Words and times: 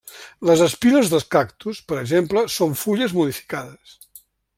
Les 0.49 0.61
espines 0.67 1.11
dels 1.11 1.27
cactus, 1.35 1.81
per 1.91 1.99
exemple, 2.05 2.43
són 2.57 2.73
fulles 2.85 3.15
modificades. 3.19 3.99